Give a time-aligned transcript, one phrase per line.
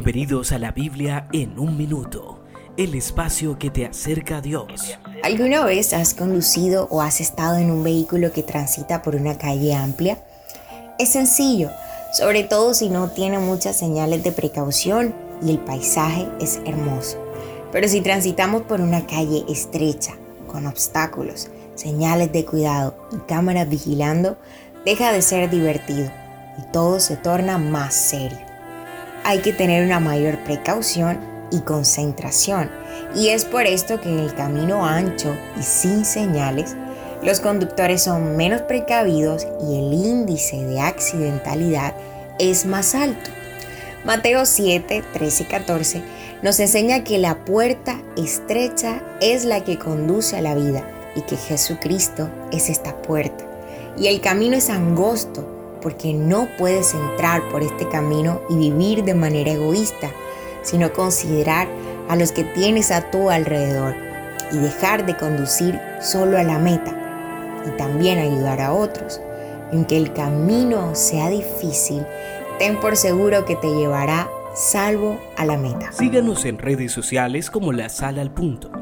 [0.00, 2.38] Bienvenidos a la Biblia en un minuto,
[2.76, 4.96] el espacio que te acerca a Dios.
[5.24, 9.74] ¿Alguna vez has conducido o has estado en un vehículo que transita por una calle
[9.74, 10.18] amplia?
[11.00, 11.72] Es sencillo,
[12.12, 17.18] sobre todo si no tiene muchas señales de precaución y el paisaje es hermoso.
[17.72, 20.14] Pero si transitamos por una calle estrecha,
[20.46, 24.38] con obstáculos, señales de cuidado y cámaras vigilando,
[24.84, 26.08] deja de ser divertido
[26.56, 28.47] y todo se torna más serio
[29.28, 32.70] hay que tener una mayor precaución y concentración.
[33.14, 36.74] Y es por esto que en el camino ancho y sin señales,
[37.22, 41.94] los conductores son menos precavidos y el índice de accidentalidad
[42.38, 43.30] es más alto.
[44.02, 46.02] Mateo 7, 13 y 14
[46.42, 51.36] nos enseña que la puerta estrecha es la que conduce a la vida y que
[51.36, 53.44] Jesucristo es esta puerta.
[53.98, 59.14] Y el camino es angosto porque no puedes entrar por este camino y vivir de
[59.14, 60.10] manera egoísta,
[60.62, 61.68] sino considerar
[62.08, 63.94] a los que tienes a tu alrededor
[64.52, 66.94] y dejar de conducir solo a la meta
[67.66, 69.20] y también ayudar a otros.
[69.70, 72.02] aunque el camino sea difícil,
[72.58, 75.92] ten por seguro que te llevará salvo a la meta.
[75.92, 78.77] Síganos en redes sociales como La Sala al Punto.